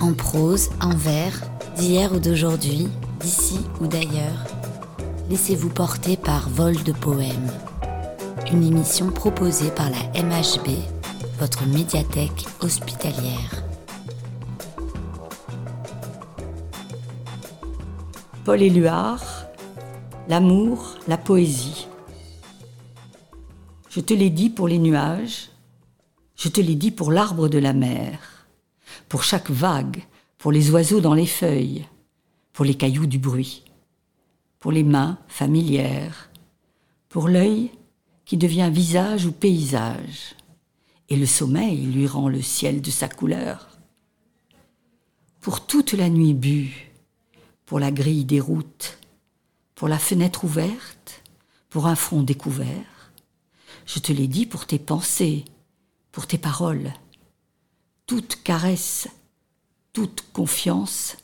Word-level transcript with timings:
En 0.00 0.12
prose, 0.12 0.70
en 0.80 0.94
vers, 0.94 1.40
d'hier 1.76 2.12
ou 2.12 2.18
d'aujourd'hui, 2.18 2.88
d'ici 3.20 3.58
ou 3.80 3.86
d'ailleurs, 3.86 4.44
laissez-vous 5.30 5.70
porter 5.70 6.16
par 6.16 6.48
Vol 6.48 6.82
de 6.82 6.92
Poèmes. 6.92 7.50
Une 8.52 8.64
émission 8.64 9.10
proposée 9.10 9.70
par 9.70 9.88
la 9.90 10.22
MHB, 10.22 10.68
votre 11.38 11.66
médiathèque 11.66 12.46
hospitalière. 12.60 13.64
Paul 18.44 18.60
Éluard, 18.60 19.44
L'amour, 20.26 20.94
la 21.06 21.18
poésie. 21.18 21.86
Je 23.90 24.00
te 24.00 24.14
l'ai 24.14 24.30
dit 24.30 24.48
pour 24.48 24.68
les 24.68 24.78
nuages, 24.78 25.50
je 26.34 26.48
te 26.48 26.62
l'ai 26.62 26.74
dit 26.74 26.90
pour 26.90 27.12
l'arbre 27.12 27.48
de 27.48 27.58
la 27.58 27.74
mer, 27.74 28.18
pour 29.08 29.22
chaque 29.22 29.50
vague, 29.50 30.02
pour 30.38 30.52
les 30.52 30.70
oiseaux 30.70 31.00
dans 31.00 31.14
les 31.14 31.26
feuilles, 31.26 31.86
pour 32.52 32.64
les 32.64 32.74
cailloux 32.74 33.06
du 33.06 33.18
bruit, 33.18 33.64
pour 34.58 34.72
les 34.72 34.84
mains 34.84 35.18
familières, 35.28 36.30
pour 37.08 37.28
l'œil 37.28 37.70
qui 38.24 38.36
devient 38.36 38.70
visage 38.72 39.26
ou 39.26 39.32
paysage, 39.32 40.34
et 41.08 41.16
le 41.16 41.26
sommeil 41.26 41.86
lui 41.86 42.06
rend 42.06 42.28
le 42.28 42.42
ciel 42.42 42.80
de 42.80 42.90
sa 42.90 43.08
couleur. 43.08 43.68
Pour 45.40 45.66
toute 45.66 45.92
la 45.92 46.08
nuit 46.08 46.34
bue, 46.34 46.92
pour 47.66 47.78
la 47.78 47.90
grille 47.90 48.24
des 48.24 48.40
routes, 48.40 48.98
pour 49.74 49.88
la 49.88 49.98
fenêtre 49.98 50.44
ouverte, 50.44 51.22
pour 51.68 51.86
un 51.86 51.96
front 51.96 52.22
découvert. 52.22 53.12
Je 53.86 53.98
te 53.98 54.12
l'ai 54.12 54.28
dit 54.28 54.46
pour 54.46 54.66
tes 54.66 54.78
pensées, 54.78 55.44
pour 56.12 56.26
tes 56.26 56.38
paroles. 56.38 56.92
Toute 58.06 58.42
caresse, 58.42 59.08
toute 59.94 60.26
confiance 60.34 61.16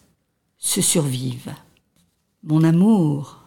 se 0.56 0.80
survivent. 0.80 1.54
Mon 2.42 2.64
amour, 2.64 3.40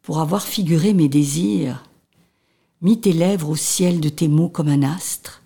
pour 0.00 0.20
avoir 0.20 0.42
figuré 0.42 0.94
mes 0.94 1.10
désirs, 1.10 1.84
mis 2.80 2.98
tes 2.98 3.12
lèvres 3.12 3.50
au 3.50 3.56
ciel 3.56 4.00
de 4.00 4.08
tes 4.08 4.26
mots 4.26 4.48
comme 4.48 4.68
un 4.68 4.82
astre, 4.82 5.42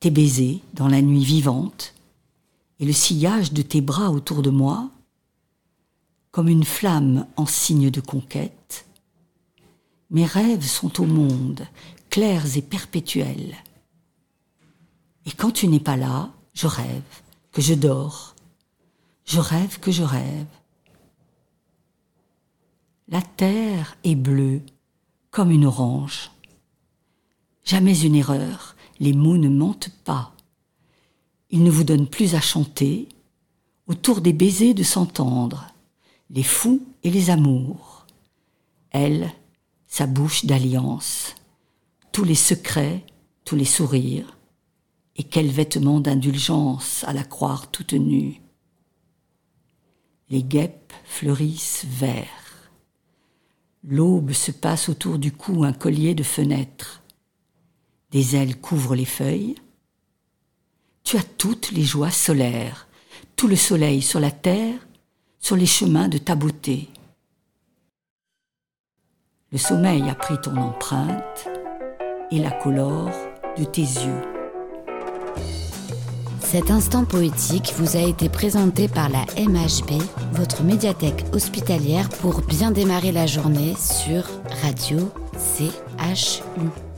tes 0.00 0.10
baisers 0.10 0.62
dans 0.72 0.88
la 0.88 1.02
nuit 1.02 1.24
vivante, 1.24 1.92
et 2.80 2.86
le 2.86 2.92
sillage 2.94 3.52
de 3.52 3.60
tes 3.60 3.82
bras 3.82 4.10
autour 4.10 4.40
de 4.40 4.50
moi, 4.50 4.88
comme 6.30 6.48
une 6.48 6.64
flamme 6.64 7.26
en 7.36 7.44
signe 7.44 7.90
de 7.90 8.00
conquête. 8.00 8.86
Mes 10.08 10.24
rêves 10.24 10.66
sont 10.66 11.02
au 11.02 11.04
monde, 11.04 11.66
clairs 12.08 12.56
et 12.56 12.62
perpétuels. 12.62 13.54
Et 15.26 15.32
quand 15.32 15.50
tu 15.50 15.68
n'es 15.68 15.80
pas 15.80 15.96
là, 15.96 16.30
je 16.52 16.66
rêve, 16.66 17.02
que 17.52 17.62
je 17.62 17.74
dors. 17.74 18.34
Je 19.24 19.40
rêve 19.40 19.78
que 19.80 19.90
je 19.90 20.02
rêve. 20.02 20.46
La 23.08 23.22
terre 23.22 23.96
est 24.04 24.14
bleue 24.14 24.62
comme 25.30 25.50
une 25.50 25.66
orange. 25.66 26.30
Jamais 27.64 27.98
une 28.00 28.14
erreur, 28.14 28.76
les 29.00 29.12
mots 29.12 29.38
ne 29.38 29.48
mentent 29.48 29.90
pas. 30.04 30.32
Ils 31.50 31.62
ne 31.62 31.70
vous 31.70 31.84
donnent 31.84 32.08
plus 32.08 32.34
à 32.34 32.40
chanter, 32.40 33.08
autour 33.86 34.20
des 34.20 34.32
baisers 34.32 34.74
de 34.74 34.82
s'entendre 34.82 35.66
les 36.30 36.42
fous 36.42 36.82
et 37.02 37.10
les 37.10 37.30
amours. 37.30 38.06
Elle, 38.90 39.32
sa 39.86 40.06
bouche 40.06 40.44
d'alliance, 40.46 41.34
tous 42.12 42.24
les 42.24 42.34
secrets, 42.34 43.04
tous 43.44 43.56
les 43.56 43.64
sourires, 43.64 44.36
et 45.16 45.24
quel 45.24 45.48
vêtement 45.48 46.00
d'indulgence 46.00 47.04
à 47.04 47.12
la 47.12 47.24
croire 47.24 47.70
toute 47.70 47.92
nue. 47.92 48.40
Les 50.30 50.42
guêpes 50.42 50.92
fleurissent 51.04 51.84
vert. 51.88 52.70
L'aube 53.84 54.32
se 54.32 54.50
passe 54.50 54.88
autour 54.88 55.18
du 55.18 55.30
cou 55.30 55.64
un 55.64 55.72
collier 55.72 56.14
de 56.14 56.22
fenêtres. 56.22 57.02
Des 58.10 58.34
ailes 58.34 58.60
couvrent 58.60 58.94
les 58.94 59.04
feuilles. 59.04 59.56
Tu 61.04 61.18
as 61.18 61.22
toutes 61.22 61.70
les 61.72 61.84
joies 61.84 62.10
solaires, 62.10 62.88
tout 63.36 63.46
le 63.46 63.56
soleil 63.56 64.00
sur 64.00 64.20
la 64.20 64.30
terre 64.30 64.78
sur 65.38 65.56
les 65.56 65.66
chemins 65.66 66.08
de 66.08 66.16
ta 66.16 66.34
beauté. 66.34 66.88
Le 69.52 69.58
sommeil 69.58 70.08
a 70.08 70.14
pris 70.14 70.40
ton 70.40 70.56
empreinte 70.56 71.48
et 72.30 72.38
la 72.38 72.50
colore 72.50 73.12
de 73.58 73.64
tes 73.64 73.82
yeux. 73.82 74.33
Cet 76.54 76.70
instant 76.70 77.04
poétique 77.04 77.74
vous 77.78 77.96
a 77.96 78.00
été 78.00 78.28
présenté 78.28 78.86
par 78.86 79.08
la 79.08 79.24
MHB, 79.36 80.00
votre 80.34 80.62
médiathèque 80.62 81.24
hospitalière 81.32 82.08
pour 82.08 82.42
bien 82.42 82.70
démarrer 82.70 83.10
la 83.10 83.26
journée 83.26 83.74
sur 83.76 84.22
Radio 84.62 85.10
CHU. 85.58 86.93